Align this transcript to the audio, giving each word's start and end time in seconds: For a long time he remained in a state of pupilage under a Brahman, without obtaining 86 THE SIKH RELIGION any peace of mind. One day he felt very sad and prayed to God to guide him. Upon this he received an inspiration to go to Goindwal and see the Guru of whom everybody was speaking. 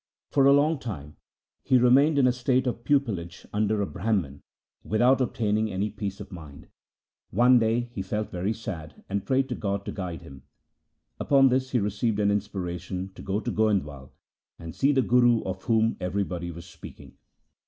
For 0.31 0.45
a 0.47 0.51
long 0.51 0.79
time 0.79 1.17
he 1.61 1.77
remained 1.77 2.17
in 2.17 2.25
a 2.25 2.31
state 2.31 2.65
of 2.65 2.83
pupilage 2.83 3.45
under 3.53 3.83
a 3.83 3.85
Brahman, 3.85 4.41
without 4.83 5.21
obtaining 5.21 5.67
86 5.67 5.67
THE 5.67 5.75
SIKH 5.75 5.77
RELIGION 5.77 5.83
any 5.83 5.89
peace 5.91 6.19
of 6.19 6.31
mind. 6.59 6.67
One 7.29 7.59
day 7.59 7.79
he 7.93 8.01
felt 8.01 8.31
very 8.31 8.51
sad 8.51 9.03
and 9.07 9.27
prayed 9.27 9.47
to 9.49 9.53
God 9.53 9.85
to 9.85 9.91
guide 9.91 10.23
him. 10.23 10.41
Upon 11.19 11.49
this 11.49 11.69
he 11.69 11.79
received 11.79 12.17
an 12.19 12.31
inspiration 12.31 13.11
to 13.13 13.21
go 13.21 13.39
to 13.41 13.51
Goindwal 13.51 14.09
and 14.57 14.73
see 14.73 14.91
the 14.91 15.03
Guru 15.03 15.43
of 15.43 15.65
whom 15.65 15.97
everybody 15.99 16.49
was 16.49 16.65
speaking. 16.65 17.17